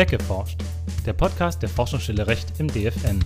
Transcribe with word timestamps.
Weggeforscht, 0.00 0.58
der 1.04 1.12
Podcast 1.12 1.60
der 1.60 1.68
Forschungsstelle 1.68 2.26
Recht 2.26 2.58
im 2.58 2.68
DFN. 2.68 3.22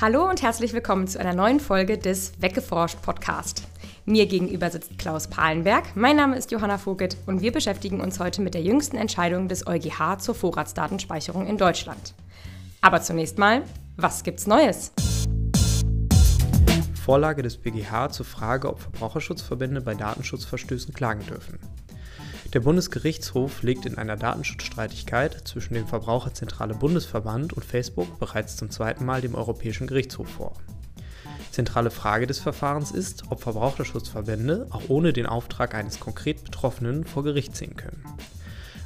Hallo 0.00 0.28
und 0.28 0.40
herzlich 0.40 0.72
willkommen 0.72 1.08
zu 1.08 1.18
einer 1.18 1.34
neuen 1.34 1.58
Folge 1.58 1.98
des 1.98 2.40
Weggeforscht 2.40 3.02
Podcast. 3.02 3.66
Mir 4.04 4.26
gegenüber 4.26 4.70
sitzt 4.70 5.00
Klaus 5.00 5.26
Palenberg, 5.26 5.96
mein 5.96 6.14
Name 6.14 6.36
ist 6.36 6.52
Johanna 6.52 6.78
Vogit 6.78 7.16
und 7.26 7.42
wir 7.42 7.50
beschäftigen 7.50 8.00
uns 8.00 8.20
heute 8.20 8.40
mit 8.40 8.54
der 8.54 8.62
jüngsten 8.62 8.96
Entscheidung 8.96 9.48
des 9.48 9.66
EuGH 9.66 10.18
zur 10.20 10.36
Vorratsdatenspeicherung 10.36 11.48
in 11.48 11.58
Deutschland. 11.58 12.14
Aber 12.82 13.02
zunächst 13.02 13.36
mal, 13.36 13.64
was 13.96 14.22
gibt's 14.22 14.46
Neues? 14.46 14.92
Vorlage 17.10 17.42
des 17.42 17.56
BGH 17.56 18.10
zur 18.10 18.26
Frage, 18.26 18.68
ob 18.68 18.78
Verbraucherschutzverbände 18.78 19.80
bei 19.80 19.96
Datenschutzverstößen 19.96 20.94
klagen 20.94 21.26
dürfen. 21.26 21.58
Der 22.52 22.60
Bundesgerichtshof 22.60 23.62
legt 23.62 23.86
in 23.86 23.96
einer 23.96 24.16
Datenschutzstreitigkeit 24.16 25.46
zwischen 25.46 25.74
dem 25.74 25.86
Verbraucherzentrale 25.86 26.74
Bundesverband 26.74 27.52
und 27.52 27.64
Facebook 27.64 28.18
bereits 28.18 28.56
zum 28.56 28.70
zweiten 28.70 29.04
Mal 29.04 29.20
dem 29.20 29.36
Europäischen 29.36 29.86
Gerichtshof 29.86 30.28
vor. 30.28 30.54
Zentrale 31.52 31.92
Frage 31.92 32.26
des 32.26 32.40
Verfahrens 32.40 32.90
ist, 32.90 33.22
ob 33.30 33.40
Verbraucherschutzverbände 33.40 34.66
auch 34.70 34.82
ohne 34.88 35.12
den 35.12 35.26
Auftrag 35.26 35.76
eines 35.76 36.00
konkret 36.00 36.42
Betroffenen 36.42 37.04
vor 37.04 37.22
Gericht 37.22 37.54
ziehen 37.54 37.76
können. 37.76 38.02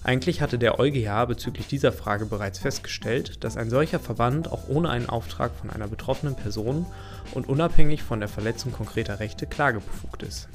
Eigentlich 0.03 0.43
hatte 0.43 0.59
der 0.59 0.79
EuGH 0.79 1.25
bezüglich 1.27 1.67
dieser 1.67 1.91
Frage 1.91 2.27
bereits 2.27 2.59
festgestellt, 2.59 3.43
dass 3.45 3.57
ein 3.57 3.71
solcher 3.71 3.99
Verband 3.99 4.53
auch 4.53 4.69
ohne 4.69 4.91
einen 4.91 5.09
Auftrag 5.09 5.53
von 5.55 5.71
einer 5.71 5.89
betroffenen 5.89 6.37
Person 6.37 6.85
und 7.33 7.49
unabhängig 7.49 8.03
von 8.03 8.21
der 8.21 8.29
Verletzung 8.29 8.73
konkreter 8.73 9.21
Rechte 9.21 9.47
klagebefugt 9.47 10.23
ist. 10.23 10.49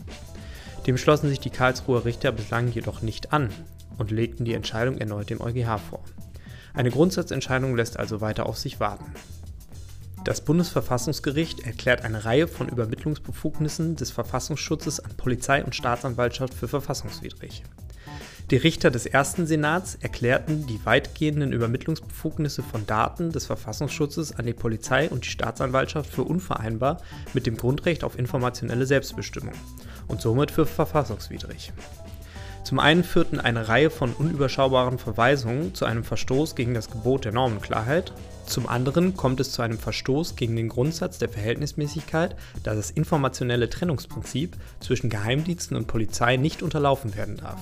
Dem 0.89 0.97
schlossen 0.97 1.29
sich 1.29 1.39
die 1.39 1.51
Karlsruher 1.51 2.03
Richter 2.03 2.31
bislang 2.31 2.71
jedoch 2.71 3.03
nicht 3.03 3.31
an 3.31 3.51
und 3.99 4.09
legten 4.09 4.43
die 4.43 4.55
Entscheidung 4.55 4.97
erneut 4.97 5.29
dem 5.29 5.39
EuGH 5.39 5.77
vor. 5.77 6.03
Eine 6.73 6.89
Grundsatzentscheidung 6.89 7.75
lässt 7.75 7.99
also 7.99 8.21
weiter 8.21 8.47
auf 8.47 8.57
sich 8.57 8.79
warten. 8.79 9.05
Das 10.25 10.41
Bundesverfassungsgericht 10.41 11.59
erklärt 11.59 12.03
eine 12.03 12.25
Reihe 12.25 12.47
von 12.47 12.69
Übermittlungsbefugnissen 12.69 13.97
des 13.97 14.09
Verfassungsschutzes 14.09 14.99
an 14.99 15.15
Polizei 15.15 15.63
und 15.63 15.75
Staatsanwaltschaft 15.75 16.55
für 16.55 16.67
verfassungswidrig. 16.67 17.61
Die 18.51 18.57
Richter 18.57 18.89
des 18.89 19.05
ersten 19.05 19.45
Senats 19.45 19.93
erklärten 20.01 20.65
die 20.65 20.83
weitgehenden 20.83 21.53
Übermittlungsbefugnisse 21.53 22.63
von 22.63 22.87
Daten 22.87 23.31
des 23.31 23.45
Verfassungsschutzes 23.45 24.39
an 24.39 24.47
die 24.47 24.53
Polizei 24.53 25.07
und 25.07 25.23
die 25.23 25.29
Staatsanwaltschaft 25.29 26.11
für 26.11 26.23
unvereinbar 26.23 26.99
mit 27.35 27.45
dem 27.45 27.57
Grundrecht 27.57 28.03
auf 28.03 28.17
informationelle 28.17 28.87
Selbstbestimmung 28.87 29.53
und 30.07 30.19
somit 30.21 30.49
für 30.49 30.65
verfassungswidrig. 30.65 31.73
Zum 32.63 32.79
einen 32.79 33.03
führten 33.03 33.39
eine 33.39 33.67
Reihe 33.67 33.91
von 33.91 34.13
unüberschaubaren 34.13 34.97
Verweisungen 34.97 35.75
zu 35.75 35.85
einem 35.85 36.03
Verstoß 36.03 36.55
gegen 36.55 36.73
das 36.73 36.89
Gebot 36.89 37.25
der 37.25 37.31
Normenklarheit, 37.31 38.13
zum 38.47 38.67
anderen 38.67 39.15
kommt 39.15 39.39
es 39.39 39.51
zu 39.51 39.61
einem 39.61 39.77
Verstoß 39.77 40.35
gegen 40.35 40.55
den 40.55 40.69
Grundsatz 40.69 41.19
der 41.19 41.29
Verhältnismäßigkeit, 41.29 42.35
da 42.63 42.73
das 42.73 42.89
informationelle 42.89 43.69
Trennungsprinzip 43.69 44.57
zwischen 44.79 45.11
Geheimdiensten 45.11 45.77
und 45.77 45.85
Polizei 45.85 46.35
nicht 46.35 46.63
unterlaufen 46.63 47.15
werden 47.15 47.37
darf. 47.37 47.59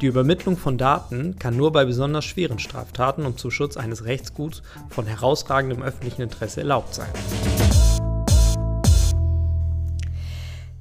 Die 0.00 0.06
Übermittlung 0.06 0.56
von 0.56 0.78
Daten 0.78 1.38
kann 1.38 1.58
nur 1.58 1.72
bei 1.72 1.84
besonders 1.84 2.24
schweren 2.24 2.58
Straftaten 2.58 3.26
und 3.26 3.38
zum 3.38 3.50
Schutz 3.50 3.76
eines 3.76 4.06
Rechtsguts 4.06 4.62
von 4.88 5.04
herausragendem 5.04 5.82
öffentlichen 5.82 6.22
Interesse 6.22 6.60
erlaubt 6.60 6.94
sein. 6.94 7.10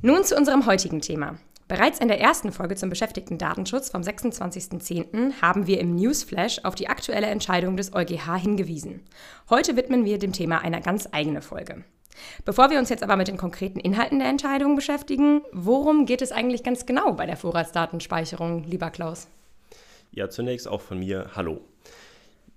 Nun 0.01 0.23
zu 0.23 0.37
unserem 0.37 0.65
heutigen 0.65 1.01
Thema. 1.01 1.37
Bereits 1.67 1.99
in 1.99 2.07
der 2.07 2.21
ersten 2.21 2.53
Folge 2.53 2.75
zum 2.75 2.89
beschäftigten 2.89 3.37
Datenschutz 3.37 3.89
vom 3.89 4.01
26.10. 4.01 5.41
haben 5.41 5.67
wir 5.67 5.81
im 5.81 5.95
Newsflash 5.95 6.61
auf 6.63 6.75
die 6.75 6.87
aktuelle 6.87 7.27
Entscheidung 7.27 7.75
des 7.75 7.93
EuGH 7.93 8.37
hingewiesen. 8.37 9.01
Heute 9.49 9.75
widmen 9.75 10.05
wir 10.05 10.17
dem 10.17 10.31
Thema 10.31 10.59
eine 10.59 10.79
ganz 10.81 11.09
eigene 11.11 11.41
Folge. 11.41 11.83
Bevor 12.45 12.69
wir 12.69 12.79
uns 12.79 12.89
jetzt 12.89 13.03
aber 13.03 13.15
mit 13.15 13.27
den 13.27 13.37
konkreten 13.37 13.79
Inhalten 13.79 14.19
der 14.19 14.29
Entscheidung 14.29 14.75
beschäftigen, 14.75 15.41
worum 15.51 16.05
geht 16.05 16.21
es 16.21 16.31
eigentlich 16.31 16.63
ganz 16.63 16.85
genau 16.85 17.13
bei 17.13 17.25
der 17.25 17.37
Vorratsdatenspeicherung, 17.37 18.63
lieber 18.63 18.89
Klaus? 18.89 19.27
Ja, 20.11 20.29
zunächst 20.29 20.67
auch 20.67 20.81
von 20.81 20.99
mir 20.99 21.31
Hallo. 21.35 21.61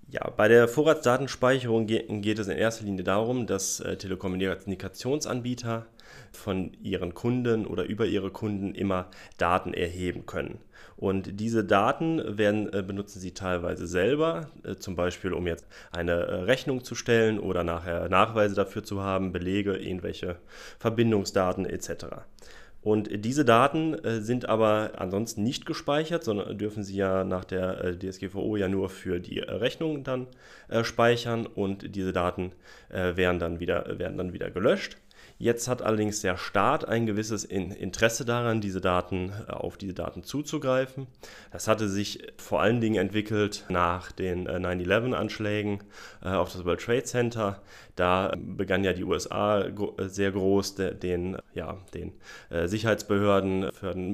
Ja, 0.09 0.29
bei 0.29 0.47
der 0.47 0.67
Vorratsdatenspeicherung 0.67 1.87
geht 1.87 2.37
es 2.37 2.47
in 2.47 2.57
erster 2.57 2.85
Linie 2.85 3.03
darum, 3.03 3.47
dass 3.47 3.79
äh, 3.79 3.97
Telekommunikationsanbieter 3.97 5.87
von 6.31 6.73
ihren 6.81 7.13
Kunden 7.13 7.65
oder 7.65 7.85
über 7.85 8.05
ihre 8.05 8.31
Kunden 8.31 8.75
immer 8.75 9.09
Daten 9.37 9.73
erheben 9.73 10.25
können. 10.25 10.59
Und 10.95 11.39
diese 11.39 11.63
Daten 11.63 12.37
werden, 12.37 12.71
äh, 12.71 12.81
benutzen 12.81 13.19
sie 13.19 13.33
teilweise 13.33 13.87
selber, 13.87 14.47
äh, 14.63 14.75
zum 14.75 14.95
Beispiel 14.95 15.33
um 15.33 15.47
jetzt 15.47 15.67
eine 15.91 16.11
äh, 16.13 16.33
Rechnung 16.43 16.83
zu 16.83 16.95
stellen 16.95 17.39
oder 17.39 17.63
nachher 17.63 18.09
Nachweise 18.09 18.55
dafür 18.55 18.83
zu 18.83 19.01
haben, 19.01 19.31
Belege, 19.31 19.75
irgendwelche 19.75 20.37
Verbindungsdaten 20.79 21.65
etc. 21.65 22.05
Und 22.81 23.09
diese 23.25 23.45
Daten 23.45 23.95
sind 24.21 24.49
aber 24.49 24.91
ansonsten 24.97 25.41
nicht 25.41 25.65
gespeichert, 25.65 26.25
sondern 26.25 26.57
dürfen 26.57 26.83
Sie 26.83 26.97
ja 26.97 27.23
nach 27.23 27.45
der 27.45 27.97
DSGVO 27.97 28.57
ja 28.57 28.67
nur 28.67 28.89
für 28.89 29.21
die 29.21 29.39
Rechnung 29.39 30.03
dann 30.03 30.27
speichern 30.81 31.45
und 31.45 31.95
diese 31.95 32.11
Daten 32.11 32.51
werden, 32.89 33.39
dann 33.39 33.61
wieder, 33.61 33.97
werden 33.99 34.17
dann 34.17 34.33
wieder 34.33 34.51
gelöscht. 34.51 34.97
Jetzt 35.43 35.67
hat 35.67 35.81
allerdings 35.81 36.21
der 36.21 36.37
Staat 36.37 36.87
ein 36.87 37.05
gewisses 37.05 37.43
Interesse 37.43 38.23
daran, 38.23 38.61
diese 38.61 38.79
Daten 38.79 39.33
äh, 39.47 39.51
auf 39.51 39.75
diese 39.75 39.93
Daten 39.93 40.23
zuzugreifen. 40.23 41.07
Das 41.51 41.67
hatte 41.67 41.89
sich 41.89 42.31
vor 42.37 42.61
allen 42.61 42.79
Dingen 42.79 42.95
entwickelt 42.95 43.65
nach 43.67 44.13
den 44.13 44.47
9-11-Anschlägen 44.47 45.79
äh, 46.23 46.29
äh, 46.29 46.35
auf 46.35 46.53
das 46.53 46.63
World 46.63 46.79
Trade 46.79 47.03
Center. 47.03 47.61
Da 47.97 48.33
begann 48.37 48.85
ja 48.85 48.93
die 48.93 49.03
USA 49.03 49.65
sehr 49.99 50.31
groß 50.31 50.75
den, 50.75 51.37
ja, 51.53 51.77
den 51.93 52.13
Sicherheitsbehörden 52.49 53.69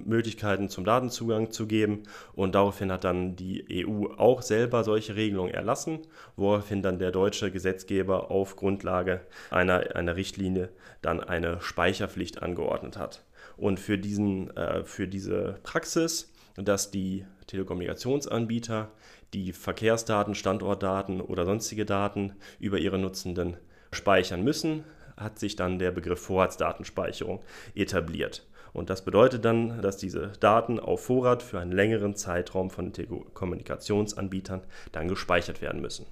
Möglichkeiten 0.06 0.68
zum 0.68 0.84
Datenzugang 0.84 1.52
zu 1.52 1.66
geben. 1.66 2.03
Und 2.34 2.56
daraufhin 2.56 2.92
hat 2.92 3.06
dann 3.06 3.38
die 3.38 3.86
EU 3.88 4.08
auch 4.18 4.42
selber 4.42 4.84
solche 4.84 5.16
Regelungen 5.16 5.53
erlassen, 5.53 6.00
woraufhin 6.36 6.81
dann 6.81 7.00
der 7.00 7.12
deutsche 7.12 7.52
Gesetzgeber 7.52 8.31
auf 8.31 8.58
Grundlage 8.58 9.22
einer, 9.50 9.96
einer 9.96 10.18
Richtlinie 10.18 10.68
dann 11.02 11.22
eine 11.22 11.62
Speicherpflicht 11.62 12.42
angeordnet 12.42 12.98
hat. 12.98 13.24
Und 13.58 13.80
für, 13.80 13.98
diesen, 13.98 14.56
äh, 14.56 14.84
für 14.84 15.08
diese 15.08 15.60
Praxis, 15.64 16.32
dass 16.56 16.92
die 16.92 17.26
Telekommunikationsanbieter 17.48 18.92
die 19.34 19.54
Verkehrsdaten, 19.54 20.36
Standortdaten 20.36 21.22
oder 21.22 21.46
sonstige 21.46 21.86
Daten 21.86 22.34
über 22.60 22.80
ihre 22.80 22.98
Nutzenden 22.98 23.58
speichern 23.92 24.44
müssen, 24.44 24.84
hat 25.18 25.40
sich 25.40 25.56
dann 25.56 25.80
der 25.80 25.92
Begriff 25.92 26.22
Vorratsdatenspeicherung 26.22 27.42
etabliert. 27.76 28.48
Und 28.72 28.90
das 28.90 29.04
bedeutet 29.04 29.46
dann, 29.46 29.81
dass 29.81 29.98
diese 29.98 30.31
Daten 30.40 30.80
auf 30.80 31.04
Vorrat 31.06 31.44
für 31.44 31.60
einen 31.60 31.72
längeren 31.72 32.16
Zeitraum 32.16 32.70
von 32.70 32.94
Telekommunikationsanbietern 32.94 34.62
dann 34.92 35.08
gespeichert 35.08 35.62
werden 35.62 35.81
müssen. 35.81 36.06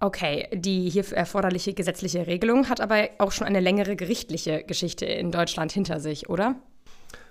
Okay, 0.00 0.48
die 0.52 0.88
hierfür 0.88 1.16
erforderliche 1.16 1.74
gesetzliche 1.74 2.26
Regelung 2.28 2.68
hat 2.68 2.80
aber 2.80 3.08
auch 3.18 3.32
schon 3.32 3.46
eine 3.46 3.58
längere 3.58 3.96
gerichtliche 3.96 4.62
Geschichte 4.62 5.06
in 5.06 5.32
Deutschland 5.32 5.72
hinter 5.72 5.98
sich, 5.98 6.28
oder? 6.28 6.54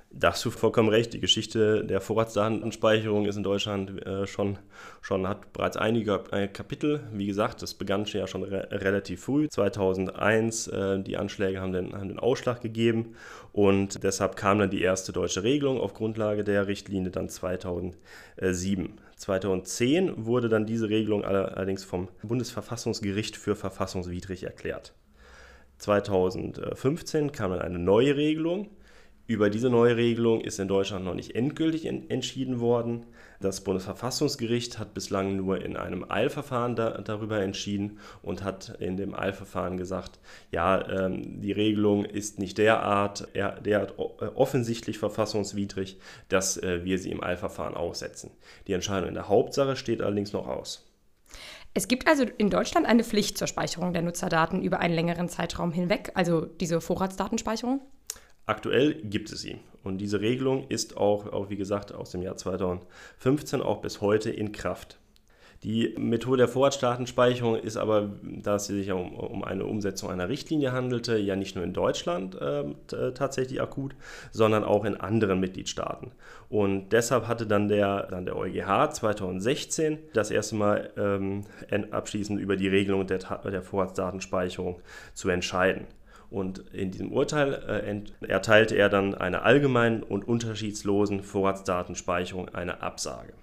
Da 0.10 0.32
hast 0.32 0.44
du 0.46 0.52
vollkommen 0.52 0.90
recht. 0.90 1.14
Die 1.14 1.20
Geschichte 1.20 1.86
der 1.86 2.02
Vorratsdatenspeicherung 2.02 3.26
ist 3.26 3.36
in 3.36 3.44
Deutschland 3.44 4.06
äh, 4.06 4.26
schon, 4.26 4.58
schon, 5.02 5.28
hat 5.28 5.52
bereits 5.54 5.78
einige 5.78 6.24
äh, 6.32 6.48
Kapitel. 6.48 7.02
Wie 7.12 7.28
gesagt, 7.28 7.62
das 7.62 7.74
begann 7.74 8.06
ja 8.06 8.26
schon 8.26 8.44
re 8.44 8.68
relativ 8.72 9.24
früh. 9.24 9.48
2001, 9.50 10.68
äh, 10.68 11.00
die 11.04 11.18
Anschläge 11.18 11.60
haben 11.60 11.74
den, 11.74 11.94
haben 11.94 12.08
den 12.08 12.20
Ausschlag 12.20 12.62
gegeben 12.62 13.16
und 13.52 14.04
deshalb 14.04 14.38
kam 14.38 14.60
dann 14.60 14.70
die 14.70 14.82
erste 14.82 15.12
deutsche 15.12 15.44
Regelung 15.44 15.80
auf 15.80 15.94
Grundlage 15.94 16.44
der 16.44 16.68
Richtlinie 16.68 17.12
dann 17.12 17.30
2007. 17.30 19.00
2010 19.18 20.26
wurde 20.26 20.48
dann 20.48 20.66
diese 20.66 20.90
Regelung 20.90 21.26
allerdings 21.26 21.84
vom 21.84 22.08
Bundesverfassungsgericht 22.22 23.36
für 23.36 23.56
verfassungswidrig 23.56 24.44
erklärt. 24.44 24.94
2015 25.80 27.32
kam 27.32 27.52
dann 27.52 27.62
eine 27.62 27.80
neue 27.80 28.16
Regelung. 28.16 28.70
Über 29.26 29.50
diese 29.50 29.70
neue 29.70 29.98
Regelung 29.98 30.42
ist 30.42 30.60
in 30.60 30.68
Deutschland 30.68 31.04
noch 31.04 31.16
nicht 31.16 31.36
endgültig 31.36 31.86
entschieden 31.86 32.60
worden. 32.60 33.06
Das 33.40 33.62
Bundesverfassungsgericht 33.62 34.80
hat 34.80 34.94
bislang 34.94 35.36
nur 35.36 35.62
in 35.62 35.78
einem 35.78 36.10
Eilverfahren 36.10 36.76
da, 36.76 37.02
darüber 37.02 37.42
entschieden 37.42 38.00
und 38.22 38.44
hat 38.44 38.76
in 38.80 38.98
dem 38.98 39.14
Eilverfahren 39.14 39.78
gesagt, 39.78 40.20
ja, 40.52 40.88
ähm, 40.90 41.42
die 41.42 41.52
Regelung 41.52 42.06
ist 42.06 42.40
nicht 42.40 42.58
derart, 42.58 43.28
derart 43.36 43.94
äh, 43.98 44.26
offensichtlich 44.36 44.98
verfassungswidrig, 44.98 46.00
dass 46.30 46.58
äh, 46.58 46.84
wir 46.84 46.98
sie 46.98 47.12
im 47.12 47.24
Eilverfahren 47.24 47.76
aussetzen. 47.76 48.32
Die 48.68 48.74
Entscheidung 48.74 49.10
in 49.10 49.16
der 49.16 49.30
Hauptsache 49.30 49.76
steht 49.76 50.02
allerdings 50.02 50.34
noch 50.34 50.48
aus. 50.48 50.84
Es 51.74 51.88
gibt 51.88 52.08
also 52.08 52.26
in 52.38 52.50
Deutschland 52.50 52.88
eine 52.88 53.04
Pflicht 53.04 53.38
zur 53.38 53.48
Speicherung 53.48 53.94
der 53.94 54.02
Nutzerdaten 54.02 54.64
über 54.64 54.80
einen 54.80 54.96
längeren 54.96 55.30
Zeitraum 55.30 55.72
hinweg, 55.72 56.12
also 56.16 56.42
diese 56.46 56.82
Vorratsdatenspeicherung? 56.82 57.82
Aktuell 58.48 58.96
gibt 59.04 59.32
es 59.32 59.42
sie. 59.42 59.58
Und 59.84 60.00
diese 60.00 60.22
Regelung 60.22 60.68
ist 60.70 60.98
auch, 60.98 61.32
auch, 61.32 61.50
wie 61.50 61.58
gesagt, 61.58 61.94
aus 61.94 62.12
dem 62.12 62.22
Jahr 62.22 62.38
2015 62.38 63.62
auch 63.62 63.82
bis 63.82 64.02
heute 64.02 64.32
in 64.32 64.52
Kraft. 64.52 64.98
Die 65.64 65.96
Methode 65.98 66.38
der 66.38 66.48
Vorratsdatenspeicherung 66.48 67.58
ist 67.58 67.78
aber, 67.78 68.12
da 68.22 68.56
es 68.56 68.68
sich 68.68 68.92
um, 68.92 69.16
um, 69.16 69.44
eine 69.44 69.66
Umsetzung 69.66 70.10
einer 70.10 70.30
Richtlinie 70.30 70.72
handelte, 70.72 71.18
ja 71.18 71.36
nicht 71.36 71.56
nur 71.56 71.66
in 71.66 71.74
Deutschland 71.74 72.38
ähm, 72.40 72.76
äh, 72.92 73.12
tatsächlich 73.12 73.60
akut, 73.60 73.96
sondern 74.32 74.64
auch 74.64 74.86
in 74.86 74.96
anderen 74.96 75.40
Mitgliedstaaten. 75.40 76.12
Und 76.48 76.90
deshalb 76.94 77.28
hatte 77.28 77.48
dann 77.48 77.68
der, 77.68 78.04
dann 78.04 78.26
der 78.26 78.38
EuGH 78.38 78.94
2016 78.94 79.98
das 80.14 80.32
erste 80.32 80.56
Mal 80.56 80.92
ähm, 80.96 81.44
abschließend 81.92 82.40
über 82.40 82.56
die 82.56 82.68
Regelung 82.68 83.08
der, 83.08 83.18
der 83.18 83.64
Vorratsdatenspeicherung 83.64 84.80
zu 85.16 85.30
entscheiden. 85.30 85.88
Und 86.30 86.60
in 86.74 86.92
diesem 86.92 87.12
Urteil 87.12 87.54
äh, 88.22 88.28
erteilte 88.28 88.76
er 88.76 88.90
dann 88.90 89.16
einer 89.16 89.44
allgemeinen 89.44 90.04
und 90.04 90.28
unterschiedslosen 90.28 91.24
Vorratsdatenspeicherung 91.24 92.50
eine 92.50 92.82
Absage. 92.82 93.34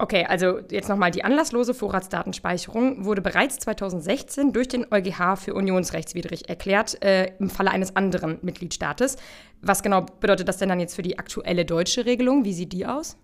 Okay, 0.00 0.24
also 0.28 0.60
jetzt 0.70 0.88
nochmal, 0.88 1.10
die 1.10 1.24
anlasslose 1.24 1.74
Vorratsdatenspeicherung 1.74 3.04
wurde 3.04 3.20
bereits 3.20 3.58
2016 3.58 4.52
durch 4.52 4.68
den 4.68 4.86
EuGH 4.92 5.36
für 5.36 5.54
unionsrechtswidrig 5.54 6.48
erklärt, 6.48 7.02
äh, 7.02 7.32
im 7.40 7.50
Falle 7.50 7.72
eines 7.72 7.96
anderen 7.96 8.38
Mitgliedstaates. 8.42 9.16
Was 9.60 9.82
genau 9.82 10.06
bedeutet 10.20 10.46
das 10.46 10.58
denn 10.58 10.68
dann 10.68 10.78
jetzt 10.78 10.94
für 10.94 11.02
die 11.02 11.18
aktuelle 11.18 11.64
deutsche 11.64 12.06
Regelung? 12.06 12.44
Wie 12.44 12.52
sieht 12.52 12.72
die 12.72 12.86
aus? 12.86 13.16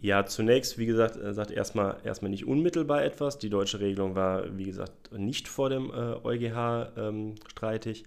Ja, 0.00 0.26
zunächst, 0.26 0.76
wie 0.76 0.84
gesagt, 0.84 1.16
er 1.16 1.32
sagt 1.32 1.50
erstmal, 1.50 1.96
erstmal 2.04 2.30
nicht 2.30 2.46
unmittelbar 2.46 3.02
etwas. 3.02 3.38
Die 3.38 3.48
deutsche 3.48 3.80
Regelung 3.80 4.14
war, 4.14 4.56
wie 4.56 4.64
gesagt, 4.64 5.10
nicht 5.16 5.48
vor 5.48 5.70
dem 5.70 5.90
äh, 5.90 6.16
EuGH 6.22 6.92
ähm, 6.98 7.34
streitig, 7.48 8.04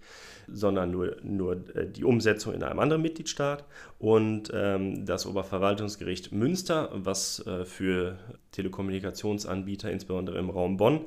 sondern 0.47 0.91
nur, 0.91 1.17
nur 1.23 1.55
äh, 1.75 1.87
die 1.87 2.03
Umsetzung 2.03 2.53
in 2.53 2.61
einem 2.61 2.79
anderen 2.79 3.01
Mitgliedstaat. 3.01 3.65
Und 3.97 4.51
ähm, 4.53 5.03
das 5.05 5.25
Oberverwaltungsgericht 5.25 6.31
Münster, 6.31 6.91
was 6.93 7.45
äh, 7.47 7.65
für 7.65 8.19
Telekommunikationsanbieter, 8.51 9.91
insbesondere 9.91 10.37
im 10.37 10.51
Raum 10.51 10.77
Bonn, 10.77 11.05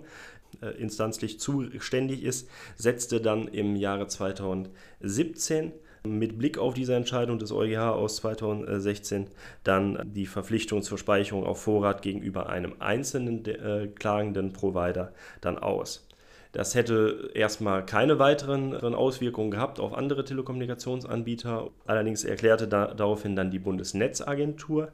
äh, 0.61 0.71
instanzlich 0.81 1.39
zuständig 1.39 2.25
ist, 2.25 2.51
setzte 2.77 3.21
dann 3.21 3.47
im 3.47 3.77
Jahre 3.77 4.09
2017 4.09 5.73
mit 6.05 6.39
Blick 6.39 6.59
auf 6.59 6.75
diese 6.75 6.95
Entscheidung 6.95 7.39
des 7.39 7.53
EuGH 7.53 7.93
aus 7.93 8.17
2016 8.17 9.29
dann 9.65 10.11
die 10.13 10.27
Verpflichtung 10.27 10.83
zur 10.83 10.99
Speicherung 10.99 11.45
auf 11.45 11.63
Vorrat 11.63 12.03
gegenüber 12.03 12.49
einem 12.49 12.75
einzelnen 12.81 13.45
äh, 13.45 13.89
klagenden 13.95 14.53
Provider 14.53 15.13
dann 15.41 15.59
aus. 15.59 16.07
Das 16.53 16.75
hätte 16.75 17.31
erstmal 17.33 17.87
keine 17.87 18.19
weiteren 18.19 18.75
Auswirkungen 18.95 19.51
gehabt 19.51 19.81
auf 19.81 19.95
andere 19.95 20.25
Telekommunikationsanbieter. 20.25 21.71
Allerdings 21.87 22.25
erklärte 22.25 22.69
da, 22.69 22.93
daraufhin 22.93 23.35
dann 23.35 23.51
die 23.51 23.59
Bundesnetzagentur, 23.59 24.93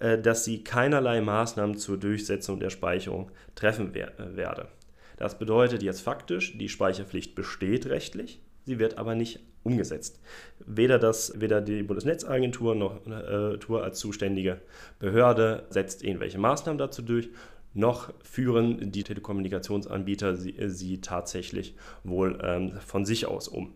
äh, 0.00 0.18
dass 0.18 0.44
sie 0.44 0.62
keinerlei 0.62 1.22
Maßnahmen 1.22 1.78
zur 1.78 1.96
Durchsetzung 1.96 2.60
der 2.60 2.70
Speicherung 2.70 3.30
treffen 3.54 3.90
wer 3.94 4.20
äh, 4.20 4.36
werde. 4.36 4.68
Das 5.16 5.38
bedeutet 5.38 5.82
jetzt 5.82 6.02
faktisch, 6.02 6.58
die 6.58 6.68
Speicherpflicht 6.68 7.34
besteht 7.34 7.86
rechtlich, 7.86 8.40
sie 8.66 8.78
wird 8.78 8.98
aber 8.98 9.14
nicht 9.14 9.40
umgesetzt. 9.68 10.20
Weder, 10.66 10.98
das, 10.98 11.40
weder 11.40 11.60
die 11.60 11.82
Bundesnetzagentur 11.82 12.74
noch 12.74 13.06
äh, 13.06 13.58
Tour 13.58 13.84
als 13.84 13.98
zuständige 13.98 14.60
Behörde 14.98 15.64
setzt 15.70 16.02
irgendwelche 16.02 16.38
Maßnahmen 16.38 16.78
dazu 16.78 17.02
durch, 17.02 17.28
noch 17.74 18.12
führen 18.22 18.90
die 18.90 19.04
Telekommunikationsanbieter 19.04 20.36
sie, 20.36 20.56
sie 20.66 21.00
tatsächlich 21.00 21.74
wohl 22.02 22.38
ähm, 22.42 22.72
von 22.84 23.04
sich 23.04 23.26
aus 23.26 23.46
um. 23.46 23.74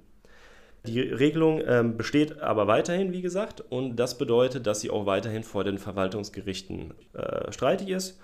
Die 0.84 1.00
Regelung 1.00 1.62
ähm, 1.64 1.96
besteht 1.96 2.40
aber 2.40 2.66
weiterhin, 2.66 3.12
wie 3.12 3.22
gesagt, 3.22 3.60
und 3.60 3.94
das 3.96 4.18
bedeutet, 4.18 4.66
dass 4.66 4.80
sie 4.80 4.90
auch 4.90 5.06
weiterhin 5.06 5.44
vor 5.44 5.62
den 5.62 5.78
Verwaltungsgerichten 5.78 6.94
äh, 7.12 7.52
streitig 7.52 7.90
ist 7.90 8.18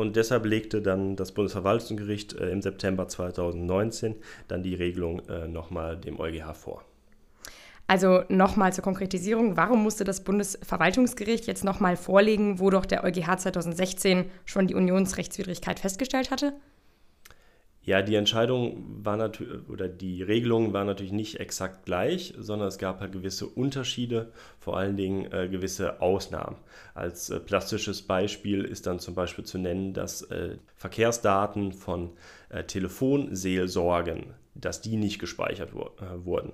und 0.00 0.16
deshalb 0.16 0.46
legte 0.46 0.82
dann 0.82 1.14
das 1.14 1.32
Bundesverwaltungsgericht 1.32 2.32
äh, 2.32 2.50
im 2.50 2.62
September 2.62 3.06
2019 3.06 4.16
dann 4.48 4.62
die 4.62 4.74
Regelung 4.74 5.20
äh, 5.28 5.46
nochmal 5.46 5.96
dem 5.96 6.18
EuGH 6.18 6.54
vor. 6.54 6.84
Also 7.90 8.22
nochmal 8.28 8.72
zur 8.72 8.84
Konkretisierung, 8.84 9.56
warum 9.56 9.82
musste 9.82 10.04
das 10.04 10.22
Bundesverwaltungsgericht 10.22 11.48
jetzt 11.48 11.64
nochmal 11.64 11.96
vorlegen, 11.96 12.60
wo 12.60 12.70
doch 12.70 12.86
der 12.86 13.02
EuGH 13.02 13.38
2016 13.38 14.30
schon 14.44 14.68
die 14.68 14.76
Unionsrechtswidrigkeit 14.76 15.80
festgestellt 15.80 16.30
hatte? 16.30 16.52
Ja, 17.82 18.00
die 18.02 18.14
Entscheidung 18.14 19.04
war 19.04 19.16
natürlich, 19.16 19.68
oder 19.68 19.88
die 19.88 20.22
Regelung 20.22 20.72
war 20.72 20.84
natürlich 20.84 21.10
nicht 21.10 21.40
exakt 21.40 21.84
gleich, 21.84 22.32
sondern 22.38 22.68
es 22.68 22.78
gab 22.78 23.00
halt 23.00 23.10
gewisse 23.10 23.48
Unterschiede, 23.48 24.30
vor 24.60 24.76
allen 24.76 24.96
Dingen 24.96 25.24
äh, 25.32 25.48
gewisse 25.48 26.00
Ausnahmen. 26.00 26.58
Als 26.94 27.28
äh, 27.30 27.40
plastisches 27.40 28.02
Beispiel 28.02 28.62
ist 28.62 28.86
dann 28.86 29.00
zum 29.00 29.16
Beispiel 29.16 29.44
zu 29.44 29.58
nennen, 29.58 29.94
dass 29.94 30.22
äh, 30.30 30.58
Verkehrsdaten 30.76 31.72
von 31.72 32.10
äh, 32.50 32.62
Telefonseelsorgen, 32.62 34.26
dass 34.54 34.80
die 34.80 34.96
nicht 34.96 35.18
gespeichert 35.18 35.70
äh, 35.72 36.24
wurden 36.24 36.52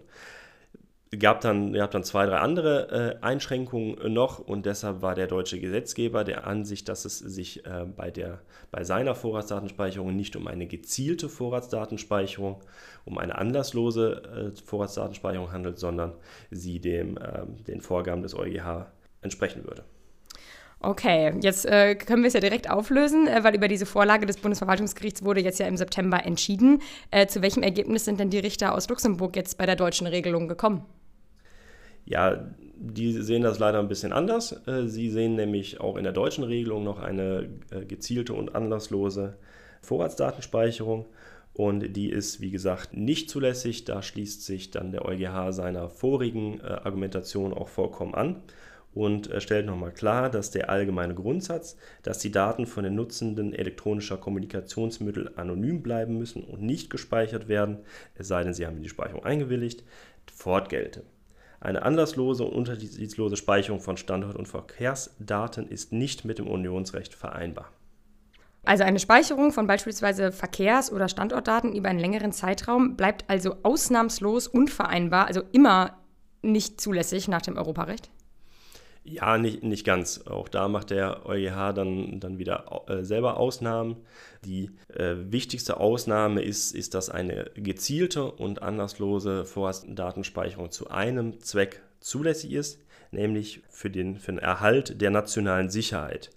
gab 1.19 1.41
dann, 1.41 1.79
habt 1.81 1.95
dann 1.95 2.05
zwei, 2.05 2.27
drei 2.27 2.39
andere 2.39 3.19
äh, 3.21 3.25
Einschränkungen 3.25 4.13
noch 4.13 4.39
und 4.39 4.67
deshalb 4.67 5.03
war 5.03 5.15
der 5.15 5.29
deutsche 5.29 5.61
Gesetzgeber 5.61 6.25
der 6.25 6.47
Ansicht, 6.47 6.89
dass 6.89 7.05
es 7.05 7.19
sich 7.19 7.65
äh, 7.65 7.85
bei, 7.85 8.11
der, 8.11 8.41
bei 8.71 8.83
seiner 8.83 9.15
Vorratsdatenspeicherung 9.15 10.15
nicht 10.15 10.35
um 10.37 10.49
eine 10.49 10.67
gezielte 10.67 11.29
Vorratsdatenspeicherung, 11.29 12.61
um 13.05 13.19
eine 13.19 13.39
anlasslose 13.39 14.53
äh, 14.57 14.63
Vorratsdatenspeicherung 14.65 15.53
handelt, 15.53 15.79
sondern 15.79 16.13
sie 16.51 16.81
dem, 16.81 17.19
ähm, 17.19 17.65
den 17.65 17.81
Vorgaben 17.81 18.23
des 18.23 18.35
EuGH 18.35 18.87
entsprechen 19.23 19.65
würde. 19.65 19.85
Okay, 20.81 21.33
jetzt 21.41 21.65
äh, 21.65 21.95
können 21.95 22.23
wir 22.23 22.29
es 22.29 22.35
ja 22.35 22.41
direkt 22.41 22.69
auflösen, 22.69 23.27
äh, 23.29 23.43
weil 23.43 23.55
über 23.55 23.67
diese 23.67 23.87
Vorlage 23.87 24.27
des 24.27 24.37
Bundesverwaltungsgerichts 24.37 25.25
wurde 25.25 25.41
jetzt 25.41 25.59
ja 25.59 25.67
im 25.67 25.77
September 25.77 26.25
entschieden. 26.25 26.83
Äh, 27.11 27.27
zu 27.29 27.41
welchem 27.43 27.63
Ergebnis 27.63 28.05
sind 28.05 28.21
denn 28.21 28.31
die 28.31 28.39
Richter 28.39 28.75
aus 28.75 28.89
Luxemburg 28.89 29.37
jetzt 29.37 29.57
bei 29.57 29.67
der 29.67 29.77
deutschen 29.77 30.07
Regelung 30.07 30.49
gekommen? 30.49 30.85
Ja, 32.07 32.47
die 32.79 33.13
sehen 33.13 33.43
das 33.43 33.59
leider 33.59 33.81
ein 33.81 33.89
bisschen 33.89 34.13
anders. 34.13 34.67
Äh, 34.67 34.89
sie 34.89 35.11
sehen 35.11 35.35
nämlich 35.35 35.81
auch 35.81 35.97
in 35.97 36.05
der 36.05 36.13
deutschen 36.13 36.45
Regelung 36.45 36.85
noch 36.85 37.01
eine 37.01 37.49
äh, 37.71 37.85
gezielte 37.85 38.33
und 38.33 38.55
anlasslose 38.55 39.37
Vorratsdatenspeicherung. 39.83 41.07
Und 41.53 41.97
die 41.97 42.11
ist, 42.11 42.41
wie 42.41 42.51
gesagt, 42.51 42.95
nicht 42.97 43.29
zulässig. 43.31 43.85
Da 43.85 44.03
schließt 44.03 44.45
sich 44.45 44.71
dann 44.71 44.93
der 44.93 45.05
EuGH 45.05 45.53
seiner 45.53 45.89
vorigen 45.89 46.61
äh, 46.61 46.65
Argumentation 46.65 47.53
auch 47.53 47.69
vollkommen 47.69 48.15
an 48.15 48.43
und 48.95 49.29
stellt 49.43 49.67
nochmal 49.67 49.93
klar, 49.93 50.31
dass 50.31 50.51
der 50.53 50.71
allgemeine 50.71 51.15
Grundsatz, 51.15 51.77
dass 52.03 52.19
die 52.19 52.33
Daten 52.33 52.65
von 52.65 52.83
den 52.83 52.95
Nutzenden 52.95 53.53
elektronischer 53.53 54.17
Kommunikationsmittel 54.17 55.33
anonym 55.37 55.83
bleiben 55.83 56.17
müssen 56.17 56.43
und 56.43 56.63
nicht 56.63 56.89
gespeichert 56.89 57.47
werden, 57.47 57.81
es 58.15 58.29
sei 58.29 58.43
denn, 58.43 58.55
sie 58.55 58.67
haben 58.67 58.81
die 58.83 58.89
Speicherung 58.89 59.23
eingewilligt, 59.23 59.85
fortgelte. 60.33 61.03
Eine 61.61 61.83
anlasslose 61.83 62.45
und 62.45 62.53
unterschiedslose 62.53 63.37
Speicherung 63.37 63.81
von 63.81 63.97
Standort- 63.97 64.37
und 64.37 64.47
Verkehrsdaten 64.47 65.69
ist 65.69 65.93
nicht 65.93 66.25
mit 66.25 66.39
dem 66.39 66.47
Unionsrecht 66.47 67.15
vereinbar. 67.15 67.71
Also 68.65 68.83
eine 68.83 68.99
Speicherung 68.99 69.53
von 69.53 69.67
beispielsweise 69.67 70.33
Verkehrs- 70.33 70.93
oder 70.93 71.09
Standortdaten 71.09 71.73
über 71.75 71.89
einen 71.89 72.01
längeren 72.01 72.33
Zeitraum 72.33 72.97
bleibt 72.97 73.25
also 73.29 73.57
ausnahmslos 73.63 74.49
unvereinbar, 74.49 75.27
also 75.29 75.43
immer 75.53 75.97
nicht 76.43 76.81
zulässig 76.81 77.29
nach 77.29 77.43
dem 77.43 77.57
Europarecht? 77.57 78.11
Ja, 79.09 79.39
nicht, 79.39 79.63
nicht 79.63 79.87
ganz. 79.87 80.27
Auch 80.27 80.49
da 80.49 80.67
macht 80.67 80.91
der 80.91 81.27
EuGH 81.27 81.73
dann, 81.75 82.19
dann 82.19 82.39
wieder 82.39 82.83
äh, 82.89 83.05
selber 83.05 83.37
Ausnahmen. 83.37 83.99
Die 84.45 84.73
äh, 84.93 85.15
wichtigste 85.31 85.79
Ausnahme 85.79 86.43
ist, 86.43 86.75
ist, 86.75 86.93
dass 86.95 87.09
eine 87.09 87.53
gezielte 87.55 88.25
und 88.33 88.63
anlasslose 88.63 89.45
Vorratsdatenspeicherung 89.45 90.73
zu 90.73 90.91
einem 90.91 91.41
Zweck 91.41 91.83
zulässig 92.01 92.53
ist, 92.53 92.81
nämlich 93.13 93.63
für 93.69 93.91
den, 93.91 94.19
für 94.19 94.33
den 94.33 94.41
Erhalt 94.41 95.01
der 95.01 95.11
nationalen 95.11 95.71
Sicherheit. 95.71 96.31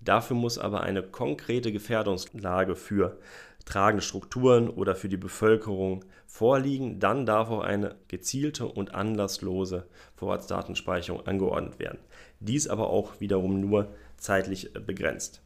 Dafür 0.00 0.36
muss 0.36 0.58
aber 0.58 0.82
eine 0.82 1.02
konkrete 1.02 1.72
Gefährdungslage 1.72 2.76
für 2.76 3.18
tragende 3.66 4.02
Strukturen 4.02 4.70
oder 4.70 4.94
für 4.94 5.10
die 5.10 5.18
Bevölkerung 5.18 6.04
vorliegen, 6.26 6.98
dann 6.98 7.26
darf 7.26 7.50
auch 7.50 7.60
eine 7.60 7.96
gezielte 8.08 8.66
und 8.66 8.94
anlasslose 8.94 9.86
Vorratsdatenspeicherung 10.14 11.26
angeordnet 11.26 11.78
werden. 11.78 11.98
Dies 12.40 12.68
aber 12.68 12.88
auch 12.88 13.20
wiederum 13.20 13.60
nur 13.60 13.92
zeitlich 14.16 14.72
begrenzt. 14.72 15.42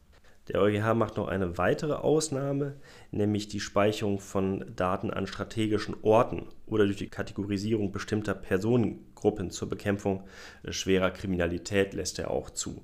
Der 0.47 0.61
EuGH 0.61 0.95
macht 0.95 1.17
noch 1.17 1.27
eine 1.27 1.57
weitere 1.57 1.93
Ausnahme, 1.93 2.75
nämlich 3.11 3.47
die 3.47 3.59
Speicherung 3.59 4.19
von 4.19 4.65
Daten 4.75 5.11
an 5.11 5.27
strategischen 5.27 5.95
Orten 6.01 6.47
oder 6.65 6.85
durch 6.85 6.97
die 6.97 7.09
Kategorisierung 7.09 7.91
bestimmter 7.91 8.33
Personengruppen 8.33 9.51
zur 9.51 9.69
Bekämpfung 9.69 10.23
schwerer 10.67 11.11
Kriminalität 11.11 11.93
lässt 11.93 12.19
er 12.19 12.31
auch 12.31 12.49
zu. 12.49 12.83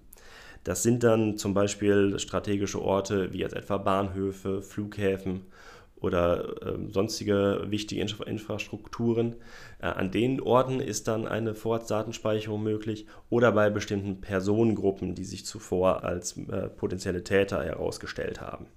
Das 0.63 0.83
sind 0.83 1.03
dann 1.03 1.37
zum 1.37 1.53
Beispiel 1.53 2.17
strategische 2.19 2.81
Orte 2.81 3.31
wie 3.33 3.39
jetzt 3.39 3.55
etwa 3.55 3.77
Bahnhöfe, 3.77 4.61
Flughäfen 4.61 5.45
oder 5.99 6.61
äh, 6.61 6.91
sonstige 6.91 7.65
wichtige 7.67 8.01
Infra 8.01 8.25
Infrastrukturen. 8.25 9.35
Äh, 9.79 9.87
an 9.87 10.11
den 10.11 10.41
Orten 10.41 10.79
ist 10.79 11.07
dann 11.07 11.27
eine 11.27 11.55
Vorratsdatenspeicherung 11.55 12.61
möglich 12.61 13.07
oder 13.29 13.51
bei 13.51 13.69
bestimmten 13.69 14.21
Personengruppen, 14.21 15.15
die 15.15 15.25
sich 15.25 15.45
zuvor 15.45 16.03
als 16.03 16.37
äh, 16.37 16.69
potenzielle 16.69 17.23
Täter 17.23 17.63
herausgestellt 17.63 18.41
haben. 18.41 18.67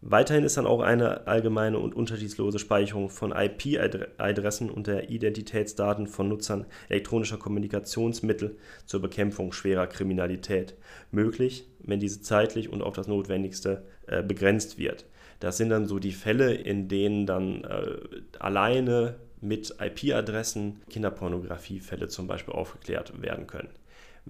Weiterhin 0.00 0.44
ist 0.44 0.56
dann 0.56 0.66
auch 0.66 0.80
eine 0.80 1.26
allgemeine 1.26 1.78
und 1.80 1.92
unterschiedslose 1.94 2.60
Speicherung 2.60 3.10
von 3.10 3.32
IP-Adressen 3.32 4.70
und 4.70 4.86
der 4.86 5.10
Identitätsdaten 5.10 6.06
von 6.06 6.28
Nutzern 6.28 6.66
elektronischer 6.88 7.36
Kommunikationsmittel 7.36 8.56
zur 8.86 9.02
Bekämpfung 9.02 9.52
schwerer 9.52 9.88
Kriminalität 9.88 10.76
möglich, 11.10 11.66
wenn 11.80 11.98
diese 11.98 12.22
zeitlich 12.22 12.68
und 12.72 12.82
auf 12.82 12.94
das 12.94 13.08
Notwendigste 13.08 13.84
äh, 14.06 14.22
begrenzt 14.22 14.78
wird. 14.78 15.04
Das 15.40 15.56
sind 15.56 15.70
dann 15.70 15.86
so 15.86 15.98
die 15.98 16.12
Fälle, 16.12 16.54
in 16.54 16.88
denen 16.88 17.26
dann 17.26 17.64
äh, 17.64 17.96
alleine 18.38 19.16
mit 19.40 19.74
IP-Adressen 19.80 20.80
Kinderpornografiefälle 20.90 22.08
zum 22.08 22.28
Beispiel 22.28 22.54
aufgeklärt 22.54 23.20
werden 23.20 23.46
können. 23.48 23.68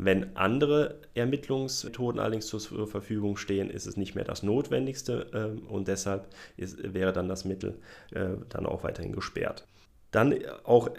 Wenn 0.01 0.37
andere 0.37 1.01
Ermittlungsmethoden 1.15 2.21
allerdings 2.21 2.47
zur 2.47 2.87
Verfügung 2.87 3.37
stehen, 3.37 3.69
ist 3.69 3.85
es 3.85 3.97
nicht 3.97 4.15
mehr 4.15 4.23
das 4.23 4.45
Notwendigste 4.45 5.27
äh, 5.33 5.73
und 5.73 5.89
deshalb 5.89 6.29
ist, 6.57 6.95
wäre 6.95 7.13
dann 7.13 7.29
das 7.29 7.45
Mittel 7.45 7.81
äh, 8.13 8.29
dann 8.49 8.65
auch 8.65 8.85
weiterhin 8.85 9.11
gesperrt. 9.11 9.67
Dann 10.13 10.37
auch 10.63 10.91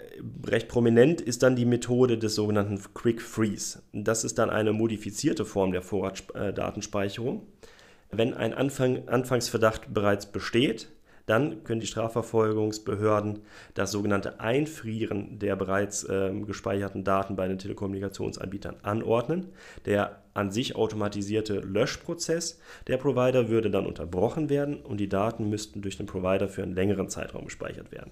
recht 0.46 0.68
prominent 0.68 1.22
ist 1.22 1.42
dann 1.42 1.56
die 1.56 1.64
Methode 1.64 2.18
des 2.18 2.34
sogenannten 2.34 2.78
Quick 2.92 3.22
Freeze. 3.22 3.82
Das 3.94 4.22
ist 4.22 4.38
dann 4.38 4.50
eine 4.50 4.74
modifizierte 4.74 5.46
Form 5.46 5.72
der 5.72 5.80
Vorratsdatenspeicherung. 5.80 7.46
Wenn 8.10 8.34
ein 8.34 8.52
Anfang, 8.52 9.08
Anfangsverdacht 9.08 9.94
bereits 9.94 10.26
besteht, 10.26 10.90
dann 11.30 11.62
können 11.62 11.80
die 11.80 11.86
Strafverfolgungsbehörden 11.86 13.40
das 13.74 13.92
sogenannte 13.92 14.40
Einfrieren 14.40 15.38
der 15.38 15.54
bereits 15.54 16.02
äh, 16.04 16.32
gespeicherten 16.44 17.04
Daten 17.04 17.36
bei 17.36 17.46
den 17.46 17.58
Telekommunikationsanbietern 17.58 18.76
anordnen. 18.82 19.46
Der 19.86 20.22
an 20.34 20.50
sich 20.50 20.74
automatisierte 20.74 21.60
Löschprozess 21.60 22.60
der 22.88 22.96
Provider 22.96 23.48
würde 23.48 23.70
dann 23.70 23.86
unterbrochen 23.86 24.48
werden 24.48 24.80
und 24.80 24.98
die 24.98 25.08
Daten 25.08 25.48
müssten 25.48 25.82
durch 25.82 25.96
den 25.96 26.06
Provider 26.06 26.48
für 26.48 26.62
einen 26.64 26.74
längeren 26.74 27.08
Zeitraum 27.08 27.44
gespeichert 27.44 27.92
werden. 27.92 28.10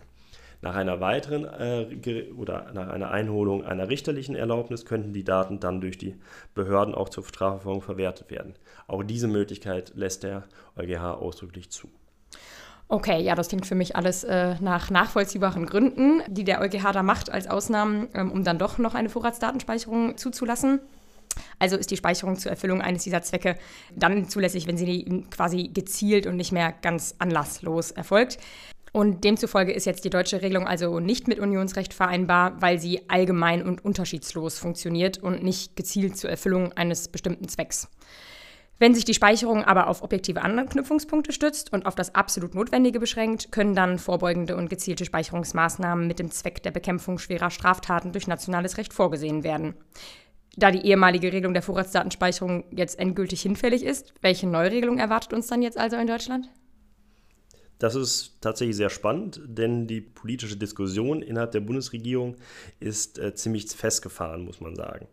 Nach 0.61 0.77
einer 0.77 1.01
weiteren 1.01 1.45
äh, 1.45 2.33
oder 2.37 2.73
nach 2.73 2.89
einer 2.89 3.11
Einholung 3.11 3.65
einer 3.65 3.89
richterlichen 3.89 4.37
Erlaubnis 4.37 4.85
könnten 4.85 5.13
die 5.13 5.25
Daten 5.25 5.59
dann 5.59 5.81
durch 5.81 5.99
die 5.99 6.15
Behörden 6.55 6.95
auch 6.95 7.09
zur 7.09 7.25
Strafverfolgung 7.25 7.83
verwertet 7.83 8.31
werden. 8.31 8.55
Auch 8.87 9.03
diese 9.03 9.27
Möglichkeit 9.29 9.93
lässt 9.97 10.23
der 10.23 10.45
EuGH 10.77 11.21
ausdrücklich 11.21 11.71
zu. 11.71 11.89
Okay, 12.91 13.21
ja, 13.21 13.35
das 13.35 13.49
klingt 13.49 13.67
für 13.67 13.75
mich 13.75 13.97
alles 13.97 14.25
äh, 14.25 14.55
nach 14.61 14.89
nachvollziehbaren 14.89 15.67
Gründen, 15.67 16.23
die 16.27 16.45
der 16.45 16.61
EuGH 16.63 16.93
da 16.93 17.03
macht 17.03 17.31
als 17.31 17.47
Ausnahmen, 17.47 18.09
ähm, 18.15 18.33
um 18.33 18.45
dann 18.45 18.59
doch 18.59 18.79
noch 18.79 18.95
eine 18.95 19.11
Vorratsdatenspeicherung 19.11 20.17
zuzulassen. 20.17 20.81
Also 21.59 21.77
ist 21.77 21.91
die 21.91 21.99
Speicherung 21.99 22.37
zur 22.37 22.51
Erfüllung 22.51 22.81
eines 22.81 23.05
dieser 23.05 23.21
Zwecke 23.21 23.57
dann 23.95 24.29
zulässig, 24.29 24.67
wenn 24.67 24.79
sie 24.79 25.25
quasi 25.31 25.69
gezielt 25.69 26.27
und 26.27 26.37
nicht 26.37 26.51
mehr 26.51 26.73
ganz 26.81 27.15
anlasslos 27.19 27.91
erfolgt. 27.91 28.39
Und 28.93 29.23
demzufolge 29.23 29.73
ist 29.73 29.85
jetzt 29.85 30.05
die 30.07 30.11
deutsche 30.11 30.41
Regelung 30.41 30.67
also 30.67 30.99
nicht 30.99 31.29
mit 31.29 31.39
Unionsrecht 31.39 31.93
vereinbar, 31.93 32.61
weil 32.63 32.81
sie 32.81 33.03
allgemein 33.09 33.63
und 33.63 33.85
unterschiedslos 33.85 34.59
funktioniert 34.59 35.19
und 35.19 35.43
nicht 35.43 35.77
gezielt 35.77 36.17
zur 36.17 36.31
Erfüllung 36.31 36.73
eines 36.73 37.09
bestimmten 37.09 37.49
Zwecks. 37.49 37.89
Wenn 38.81 38.95
sich 38.95 39.05
die 39.05 39.15
Speicherung 39.15 39.65
aber 39.65 39.89
auf 39.89 40.03
objektive 40.03 40.43
Anknüpfungspunkte 40.43 41.33
stützt 41.33 41.73
und 41.73 41.85
auf 41.85 41.97
das 41.97 42.15
absolut 42.15 42.55
Notwendige 42.55 43.01
beschränkt, 43.01 43.51
können 43.51 43.75
dann 43.75 43.99
vorbeugende 43.99 44.57
und 44.57 44.71
gezielte 44.71 45.05
Speicherungsmaßnahmen 45.05 46.07
mit 46.07 46.21
dem 46.21 46.31
Zweck 46.31 46.63
der 46.63 46.71
Bekämpfung 46.71 47.19
schwerer 47.19 47.51
Straftaten 47.51 48.13
durch 48.13 48.29
nationales 48.29 48.79
Recht 48.79 48.93
vorgesehen 48.93 49.43
werden. 49.43 49.75
Da 50.57 50.71
die 50.71 50.87
ehemalige 50.87 51.33
Regelung 51.33 51.55
der 51.55 51.63
Vorratsdatenspeicherung 51.63 52.65
jetzt 52.71 52.99
endgültig 52.99 53.43
hinfällig 53.43 53.85
ist, 53.85 54.15
welche 54.21 54.47
Neuregelung 54.47 54.99
erwartet 54.99 55.33
uns 55.33 55.49
dann 55.49 55.63
jetzt 55.63 55.79
also 55.79 55.97
in 55.97 56.07
Deutschland? 56.07 56.49
Das 57.81 57.95
ist 57.95 58.39
tatsächlich 58.41 58.77
sehr 58.77 58.91
spannend, 58.91 59.41
denn 59.45 59.87
die 59.87 60.01
politische 60.01 60.57
Diskussion 60.57 61.23
innerhalb 61.23 61.53
der 61.53 61.61
Bundesregierung 61.61 62.37
ist 62.81 63.19
äh, 63.21 63.35
ziemlich 63.35 63.69
festgefahren, 63.69 64.45
muss 64.45 64.61
man 64.61 64.75
sagen 64.75 65.07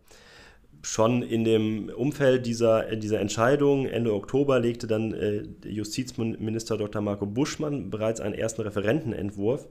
schon 0.85 1.23
in 1.23 1.43
dem 1.43 1.89
Umfeld 1.89 2.45
dieser, 2.45 2.95
dieser 2.95 3.19
Entscheidung 3.19 3.87
Ende 3.87 4.13
Oktober 4.13 4.59
legte 4.59 4.85
dann 4.85 5.13
äh, 5.13 5.43
Justizminister 5.67 6.77
Dr. 6.77 7.01
Marco 7.01 7.25
Buschmann 7.25 7.89
bereits 7.89 8.21
einen 8.21 8.35
ersten 8.35 8.61
Referentenentwurf 8.61 9.67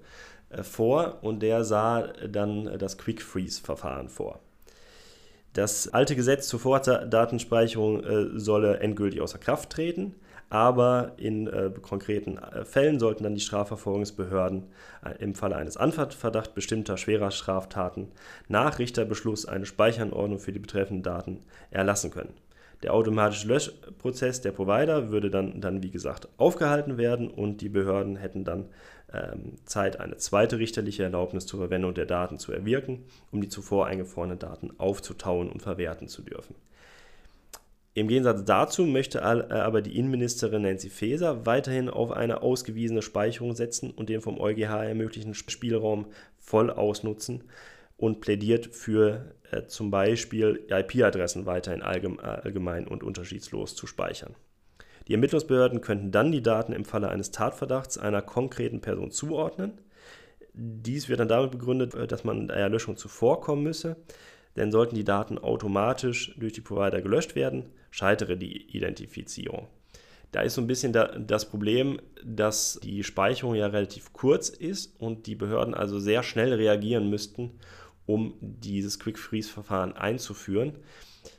äh, 0.50 0.64
vor 0.64 1.18
und 1.22 1.40
der 1.40 1.64
sah 1.64 2.08
dann 2.28 2.78
das 2.78 2.98
Quick 2.98 3.22
Freeze-Verfahren 3.22 4.08
vor. 4.08 4.40
Das 5.52 5.86
alte 5.86 6.16
Gesetz 6.16 6.48
zur 6.48 6.58
Vorratsdatenspeicherung 6.58 8.02
äh, 8.02 8.38
solle 8.38 8.80
endgültig 8.80 9.20
außer 9.20 9.38
Kraft 9.38 9.70
treten 9.70 10.16
aber 10.50 11.12
in 11.16 11.46
äh, 11.46 11.70
konkreten 11.80 12.38
äh, 12.38 12.64
Fällen 12.64 12.98
sollten 12.98 13.24
dann 13.24 13.34
die 13.34 13.40
Strafverfolgungsbehörden 13.40 14.64
äh, 15.04 15.22
im 15.22 15.34
Falle 15.34 15.56
eines 15.56 15.76
Anverdachts 15.76 16.54
bestimmter 16.54 16.96
schwerer 16.96 17.30
Straftaten 17.30 18.08
nach 18.48 18.78
Richterbeschluss 18.78 19.46
eine 19.46 19.66
Speicheranordnung 19.66 20.38
für 20.38 20.52
die 20.52 20.58
betreffenden 20.58 21.02
Daten 21.02 21.40
erlassen 21.70 22.10
können. 22.10 22.34
Der 22.82 22.92
automatische 22.92 23.48
Löschprozess 23.48 24.42
der 24.42 24.52
Provider 24.52 25.10
würde 25.10 25.30
dann, 25.30 25.60
dann 25.60 25.82
wie 25.82 25.90
gesagt, 25.90 26.28
aufgehalten 26.36 26.98
werden 26.98 27.28
und 27.30 27.62
die 27.62 27.70
Behörden 27.70 28.16
hätten 28.16 28.44
dann 28.44 28.66
ähm, 29.12 29.54
Zeit, 29.64 30.00
eine 30.00 30.16
zweite 30.18 30.58
richterliche 30.58 31.04
Erlaubnis 31.04 31.46
zur 31.46 31.60
Verwendung 31.60 31.94
der 31.94 32.04
Daten 32.04 32.38
zu 32.38 32.52
erwirken, 32.52 33.04
um 33.30 33.40
die 33.40 33.48
zuvor 33.48 33.86
eingefrorenen 33.86 34.38
Daten 34.38 34.72
aufzutauen 34.78 35.50
und 35.50 35.62
verwerten 35.62 36.08
zu 36.08 36.22
dürfen. 36.22 36.54
Im 37.96 38.08
Gegensatz 38.08 38.44
dazu 38.44 38.86
möchte 38.86 39.18
äh, 39.18 39.22
aber 39.22 39.80
die 39.80 39.96
Innenministerin 39.96 40.62
Nancy 40.62 40.90
Faeser 40.90 41.46
weiterhin 41.46 41.88
auf 41.88 42.10
eine 42.10 42.42
ausgewiesene 42.42 43.02
Speicherung 43.02 43.54
setzen 43.54 43.92
und 43.92 44.08
den 44.08 44.20
vom 44.20 44.40
EuGH 44.40 44.84
ermöglichten 44.84 45.34
Spielraum 45.34 46.06
voll 46.40 46.70
ausnutzen 46.70 47.44
und 47.96 48.20
plädiert 48.20 48.74
für 48.74 49.36
äh, 49.52 49.66
zum 49.66 49.92
Beispiel 49.92 50.66
IP-Adressen 50.68 51.46
weiterhin 51.46 51.82
allgemein 51.82 52.88
und 52.88 53.04
unterschiedslos 53.04 53.76
zu 53.76 53.86
speichern. 53.86 54.34
Die 55.06 55.12
Ermittlungsbehörden 55.12 55.80
könnten 55.80 56.10
dann 56.10 56.32
die 56.32 56.42
Daten 56.42 56.72
im 56.72 56.84
Falle 56.84 57.10
eines 57.10 57.30
Tatverdachts 57.30 57.96
einer 57.96 58.22
konkreten 58.22 58.80
Person 58.80 59.12
zuordnen. 59.12 59.80
Dies 60.54 61.08
wird 61.08 61.20
dann 61.20 61.28
damit 61.28 61.52
begründet, 61.52 61.94
äh, 61.94 62.08
dass 62.08 62.24
man 62.24 62.48
der 62.48 62.68
Löschung 62.68 62.96
zuvorkommen 62.96 63.62
müsse 63.62 63.96
denn 64.56 64.70
sollten 64.70 64.94
die 64.94 65.04
Daten 65.04 65.38
automatisch 65.38 66.34
durch 66.38 66.52
die 66.52 66.60
Provider 66.60 67.02
gelöscht 67.02 67.34
werden, 67.34 67.64
scheitere 67.94 68.36
die 68.36 68.76
Identifizierung. 68.76 69.68
Da 70.32 70.40
ist 70.42 70.54
so 70.54 70.60
ein 70.60 70.66
bisschen 70.66 70.92
das 70.92 71.48
Problem, 71.48 72.00
dass 72.24 72.80
die 72.82 73.04
Speicherung 73.04 73.54
ja 73.54 73.68
relativ 73.68 74.12
kurz 74.12 74.48
ist 74.48 75.00
und 75.00 75.28
die 75.28 75.36
Behörden 75.36 75.74
also 75.74 76.00
sehr 76.00 76.24
schnell 76.24 76.52
reagieren 76.52 77.08
müssten, 77.08 77.52
um 78.04 78.34
dieses 78.40 78.98
Quick-Freeze-Verfahren 78.98 79.92
einzuführen. 79.92 80.72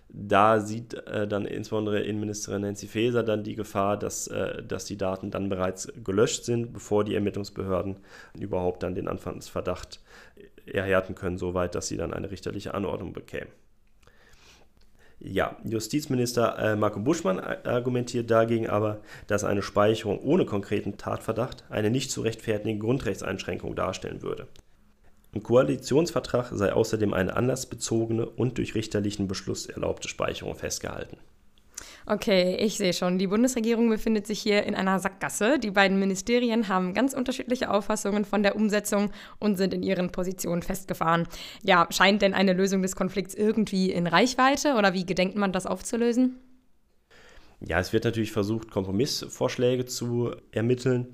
Da 0.08 0.62
sieht 0.62 0.94
äh, 0.94 1.28
dann 1.28 1.44
insbesondere 1.46 2.04
Innenministerin 2.04 2.62
Nancy 2.62 2.88
Faeser 2.88 3.24
dann 3.24 3.44
die 3.44 3.56
Gefahr, 3.56 4.00
dass, 4.00 4.28
äh, 4.28 4.64
dass 4.64 4.86
die 4.86 4.98
Daten 4.98 5.32
dann 5.32 5.50
bereits 5.50 5.92
gelöscht 6.06 6.46
sind, 6.46 6.72
bevor 6.72 7.04
die 7.04 7.16
Ermittlungsbehörden 7.16 7.98
überhaupt 8.40 8.82
dann 8.82 8.96
den 8.96 9.10
Anfangsverdacht 9.10 10.00
erhärten 10.66 11.16
können, 11.16 11.38
soweit, 11.38 11.76
dass 11.76 11.90
sie 11.90 11.98
dann 11.98 12.14
eine 12.14 12.32
richterliche 12.32 12.74
Anordnung 12.74 13.12
bekämen. 13.12 13.50
Ja, 15.20 15.58
Justizminister 15.64 16.58
äh, 16.60 16.76
Marco 16.76 17.00
Buschmann 17.00 17.40
argumentiert 17.40 18.30
dagegen 18.30 18.68
aber, 18.68 19.02
dass 19.28 19.44
eine 19.44 19.62
Speicherung 19.62 20.20
ohne 20.20 20.46
konkreten 20.46 20.98
Tatverdacht 20.98 21.64
eine 21.70 21.90
nicht 21.90 22.12
zu 22.12 22.22
rechtfertigende 22.22 22.80
Grundrechtseinschränkung 22.80 23.76
darstellen 23.76 24.22
würde. 24.22 24.48
Im 25.32 25.44
Koalitionsvertrag 25.44 26.52
sei 26.54 26.72
außerdem 26.72 27.14
eine 27.14 27.36
anlassbezogene 27.36 28.26
und 28.26 28.58
durch 28.58 28.76
richterlichen 28.76 29.28
Beschluss 29.28 29.66
erlaubte 29.66 30.08
Speicherung 30.08 30.56
festgehalten. 30.56 31.18
Okay, 32.08 32.56
ich 32.60 32.78
sehe 32.78 32.94
schon. 32.94 33.18
Die 33.18 33.26
Bundesregierung 33.26 33.90
befindet 33.90 34.28
sich 34.28 34.40
hier 34.40 34.64
in 34.64 34.76
einer 34.76 35.00
Sackgasse. 35.00 35.58
Die 35.58 35.72
beiden 35.72 36.00
Ministerien 36.00 36.68
haben 36.68 36.94
ganz 36.94 37.14
unterschiedliche 37.14 37.72
Auffassungen 37.72 38.26
von 38.26 38.44
der 38.44 38.56
Umsetzung 38.56 39.10
und 39.40 39.58
sind 39.58 39.74
in 39.74 39.82
ihren 39.82 40.12
Positionen 40.12 40.62
festgefahren. 40.62 41.28
Ja, 41.64 41.88
scheint 41.90 42.22
denn 42.22 42.36
eine 42.36 42.54
Lösung 42.54 42.84
des 42.84 42.96
Konflikts 42.96 43.34
irgendwie 43.34 43.92
in 43.92 44.06
Reichweite 44.06 44.76
oder 44.76 44.94
wie 44.94 45.06
gedenkt 45.06 45.36
man 45.36 45.52
das 45.52 45.66
aufzulösen? 45.66 46.38
Ja, 47.62 47.80
es 47.80 47.94
wird 47.94 48.04
natürlich 48.04 48.32
versucht, 48.32 48.70
Kompromissvorschläge 48.70 49.86
zu 49.86 50.36
ermitteln. 50.52 51.08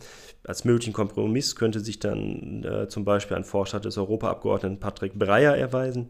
Als 0.43 0.65
möglichen 0.65 0.93
Kompromiss 0.93 1.55
könnte 1.55 1.79
sich 1.79 1.99
dann 1.99 2.63
äh, 2.63 2.87
zum 2.87 3.05
Beispiel 3.05 3.37
ein 3.37 3.43
Vorschlag 3.43 3.81
des 3.81 3.97
Europaabgeordneten 3.97 4.79
Patrick 4.79 5.13
Breyer 5.13 5.55
erweisen. 5.55 6.09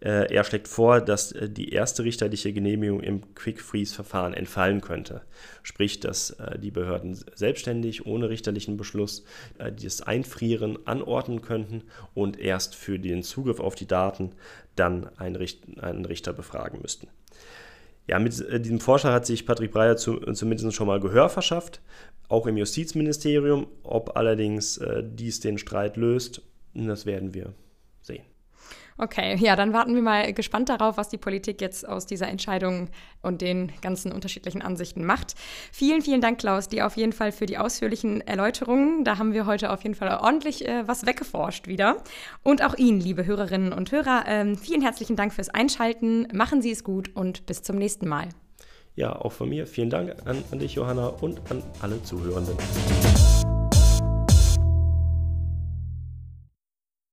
Äh, 0.00 0.32
er 0.32 0.44
schlägt 0.44 0.68
vor, 0.68 1.00
dass 1.00 1.32
äh, 1.32 1.48
die 1.48 1.70
erste 1.70 2.04
richterliche 2.04 2.52
Genehmigung 2.52 3.00
im 3.00 3.34
Quick-Freeze-Verfahren 3.34 4.34
entfallen 4.34 4.80
könnte. 4.80 5.22
Sprich, 5.62 5.98
dass 6.00 6.30
äh, 6.30 6.58
die 6.58 6.70
Behörden 6.70 7.14
selbstständig, 7.34 8.06
ohne 8.06 8.28
richterlichen 8.28 8.76
Beschluss, 8.76 9.24
äh, 9.58 9.72
das 9.72 10.00
Einfrieren 10.00 10.78
anordnen 10.86 11.42
könnten 11.42 11.82
und 12.14 12.38
erst 12.38 12.76
für 12.76 12.98
den 12.98 13.22
Zugriff 13.22 13.60
auf 13.60 13.74
die 13.74 13.86
Daten 13.86 14.30
dann 14.74 15.08
einen, 15.18 15.36
Richt 15.36 15.64
einen 15.80 16.04
Richter 16.04 16.32
befragen 16.32 16.80
müssten. 16.82 17.08
Ja, 18.08 18.18
mit 18.18 18.40
äh, 18.40 18.60
diesem 18.60 18.80
Vorschlag 18.80 19.12
hat 19.12 19.26
sich 19.26 19.46
Patrick 19.46 19.72
Breyer 19.72 19.96
zu, 19.96 20.18
zumindest 20.32 20.74
schon 20.74 20.86
mal 20.86 21.00
Gehör 21.00 21.28
verschafft, 21.28 21.80
auch 22.28 22.46
im 22.46 22.56
Justizministerium. 22.56 23.66
Ob 23.82 24.16
allerdings 24.16 24.78
äh, 24.78 25.02
dies 25.04 25.40
den 25.40 25.58
Streit 25.58 25.96
löst, 25.96 26.42
das 26.74 27.06
werden 27.06 27.34
wir. 27.34 27.52
Okay, 28.98 29.36
ja, 29.36 29.56
dann 29.56 29.72
warten 29.72 29.94
wir 29.94 30.02
mal 30.02 30.32
gespannt 30.32 30.68
darauf, 30.68 30.96
was 30.96 31.08
die 31.08 31.18
Politik 31.18 31.60
jetzt 31.60 31.88
aus 31.88 32.06
dieser 32.06 32.28
Entscheidung 32.28 32.88
und 33.22 33.40
den 33.40 33.72
ganzen 33.80 34.12
unterschiedlichen 34.12 34.62
Ansichten 34.62 35.04
macht. 35.04 35.34
Vielen, 35.72 36.02
vielen 36.02 36.20
Dank, 36.20 36.38
Klaus, 36.38 36.68
dir 36.68 36.86
auf 36.86 36.96
jeden 36.96 37.12
Fall 37.12 37.32
für 37.32 37.46
die 37.46 37.58
ausführlichen 37.58 38.20
Erläuterungen. 38.20 39.04
Da 39.04 39.18
haben 39.18 39.32
wir 39.32 39.46
heute 39.46 39.70
auf 39.70 39.82
jeden 39.82 39.94
Fall 39.94 40.08
ordentlich 40.08 40.66
äh, 40.66 40.86
was 40.86 41.06
weggeforscht 41.06 41.66
wieder. 41.66 41.96
Und 42.42 42.62
auch 42.62 42.76
Ihnen, 42.76 43.00
liebe 43.00 43.24
Hörerinnen 43.26 43.72
und 43.72 43.92
Hörer, 43.92 44.24
ähm, 44.26 44.56
vielen 44.56 44.82
herzlichen 44.82 45.16
Dank 45.16 45.32
fürs 45.32 45.48
Einschalten. 45.48 46.28
Machen 46.32 46.62
Sie 46.62 46.70
es 46.70 46.84
gut 46.84 47.14
und 47.14 47.46
bis 47.46 47.62
zum 47.62 47.76
nächsten 47.76 48.08
Mal. 48.08 48.28
Ja, 48.94 49.16
auch 49.16 49.32
von 49.32 49.48
mir 49.48 49.66
vielen 49.66 49.90
Dank 49.90 50.14
an, 50.26 50.44
an 50.50 50.58
dich, 50.58 50.74
Johanna, 50.74 51.06
und 51.06 51.40
an 51.50 51.62
alle 51.80 52.02
Zuhörenden. 52.02 52.56